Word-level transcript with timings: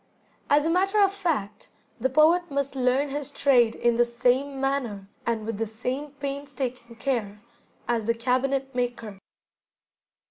As 0.49 0.65
a 0.65 0.69
matter 0.71 0.99
of 0.99 1.13
fact, 1.13 1.69
the 1.99 2.09
poet 2.09 2.49
must 2.49 2.75
learn 2.75 3.09
his 3.09 3.29
trade 3.29 3.75
in 3.75 3.97
the 3.97 4.03
same 4.03 4.59
manner, 4.59 5.07
and 5.27 5.45
with 5.45 5.59
the 5.59 5.67
same 5.67 6.09
painstaking 6.13 6.95
care, 6.95 7.39
as 7.87 8.05
the 8.05 8.15
cabinet 8.15 8.73
maker. 8.73 9.19